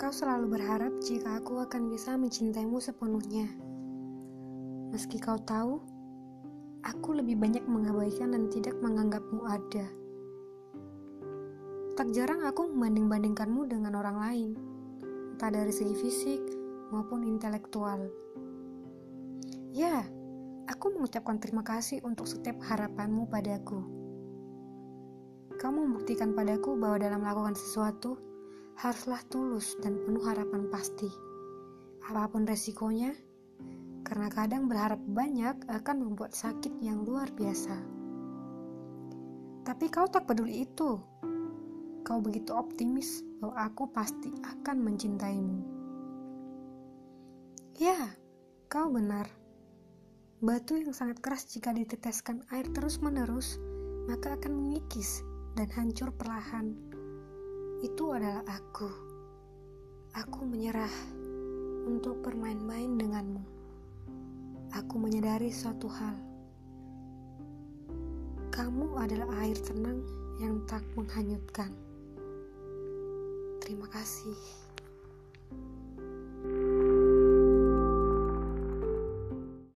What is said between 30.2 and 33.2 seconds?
harapan pasti. Apa pun resikonya,